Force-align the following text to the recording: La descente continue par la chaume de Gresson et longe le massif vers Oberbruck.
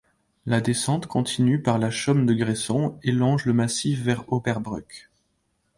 La 0.47 0.61
descente 0.61 1.05
continue 1.05 1.61
par 1.61 1.77
la 1.77 1.91
chaume 1.91 2.25
de 2.25 2.33
Gresson 2.33 2.97
et 3.03 3.11
longe 3.11 3.45
le 3.45 3.53
massif 3.53 4.01
vers 4.01 4.23
Oberbruck. 4.33 5.11